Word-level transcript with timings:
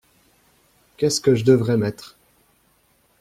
Qu’est-ce 0.97 1.21
que 1.21 1.35
je 1.35 1.43
devrais 1.43 1.77
mettre? 1.77 2.17